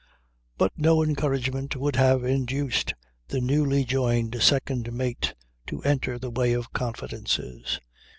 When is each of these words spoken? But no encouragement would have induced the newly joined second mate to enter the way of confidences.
But 0.57 0.71
no 0.75 1.03
encouragement 1.03 1.75
would 1.75 1.95
have 1.95 2.23
induced 2.23 2.95
the 3.27 3.39
newly 3.39 3.85
joined 3.85 4.41
second 4.41 4.91
mate 4.91 5.35
to 5.67 5.83
enter 5.83 6.17
the 6.17 6.31
way 6.31 6.53
of 6.53 6.73
confidences. 6.73 7.79